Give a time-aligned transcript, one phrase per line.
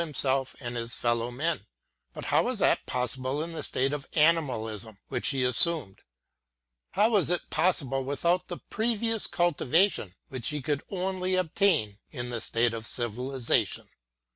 [0.03, 1.67] I his Fellow men,
[2.11, 6.01] But how was that possible in ►f animalism which he assumed,
[6.93, 12.41] how was it possible without the previous culture which he could only obtain in the
[12.41, 13.89] state of civilization?